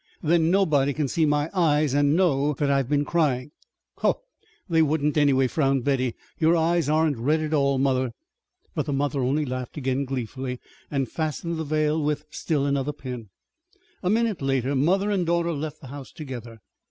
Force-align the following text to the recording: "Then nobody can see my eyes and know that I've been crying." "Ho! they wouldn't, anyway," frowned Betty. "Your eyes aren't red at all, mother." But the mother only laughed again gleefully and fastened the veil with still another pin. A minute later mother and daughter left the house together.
"Then 0.23 0.49
nobody 0.49 0.93
can 0.93 1.07
see 1.07 1.27
my 1.27 1.51
eyes 1.53 1.93
and 1.93 2.15
know 2.15 2.53
that 2.53 2.71
I've 2.71 2.89
been 2.89 3.05
crying." 3.05 3.51
"Ho! 3.99 4.21
they 4.67 4.81
wouldn't, 4.81 5.15
anyway," 5.15 5.45
frowned 5.45 5.83
Betty. 5.83 6.15
"Your 6.39 6.55
eyes 6.55 6.89
aren't 6.89 7.19
red 7.19 7.39
at 7.41 7.53
all, 7.53 7.77
mother." 7.77 8.09
But 8.73 8.87
the 8.87 8.93
mother 8.93 9.19
only 9.21 9.45
laughed 9.45 9.77
again 9.77 10.05
gleefully 10.05 10.59
and 10.89 11.07
fastened 11.07 11.57
the 11.57 11.63
veil 11.63 12.01
with 12.01 12.25
still 12.31 12.65
another 12.65 12.93
pin. 12.93 13.29
A 14.01 14.09
minute 14.09 14.41
later 14.41 14.75
mother 14.75 15.11
and 15.11 15.23
daughter 15.23 15.53
left 15.53 15.81
the 15.81 15.87
house 15.89 16.11
together. 16.11 16.61